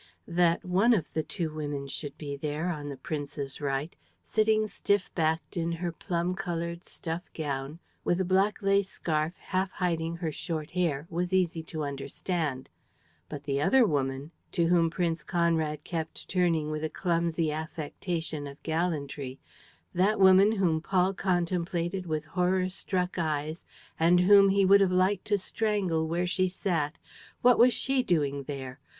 That 0.27 0.65
one 0.65 0.95
of 0.95 1.13
the 1.13 1.21
two 1.21 1.53
women 1.53 1.87
should 1.87 2.17
be 2.17 2.35
there, 2.35 2.69
on 2.69 2.89
the 2.89 2.97
prince's 2.97 3.61
right, 3.61 3.95
sitting 4.23 4.67
stiff 4.67 5.13
backed 5.13 5.57
in 5.57 5.73
her 5.73 5.91
plum 5.91 6.33
colored 6.33 6.83
stuff 6.83 7.31
gown, 7.35 7.77
with 8.03 8.19
a 8.19 8.25
black 8.25 8.63
lace 8.63 8.89
scarf 8.89 9.37
half 9.37 9.69
hiding 9.73 10.15
her 10.15 10.31
short 10.31 10.71
hair, 10.71 11.05
was 11.11 11.33
easy 11.35 11.61
to 11.65 11.83
understand. 11.83 12.67
But 13.29 13.43
the 13.43 13.61
other 13.61 13.85
woman, 13.85 14.31
to 14.53 14.65
whom 14.69 14.89
Prince 14.89 15.23
Conrad 15.23 15.83
kept 15.83 16.27
turning 16.27 16.71
with 16.71 16.83
a 16.83 16.89
clumsy 16.89 17.51
affectation 17.51 18.47
of 18.47 18.63
gallantry, 18.63 19.39
that 19.93 20.19
woman 20.19 20.53
whom 20.53 20.81
Paul 20.81 21.13
contemplated 21.13 22.07
with 22.07 22.25
horror 22.25 22.69
struck 22.69 23.19
eyes 23.19 23.67
and 23.99 24.21
whom 24.21 24.49
he 24.49 24.65
would 24.65 24.81
have 24.81 24.91
liked 24.91 25.25
to 25.25 25.37
strangle 25.37 26.07
where 26.07 26.25
she 26.25 26.47
sat, 26.47 26.97
what 27.43 27.59
was 27.59 27.71
she 27.71 28.01
doing 28.01 28.45
there? 28.45 28.79